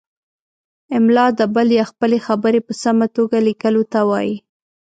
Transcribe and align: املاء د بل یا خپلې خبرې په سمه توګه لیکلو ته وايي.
املاء 0.97 1.29
د 1.39 1.41
بل 1.55 1.67
یا 1.79 1.85
خپلې 1.91 2.17
خبرې 2.27 2.59
په 2.67 2.73
سمه 2.83 3.05
توګه 3.15 3.37
لیکلو 3.47 3.83
ته 3.93 3.99
وايي. 4.09 4.35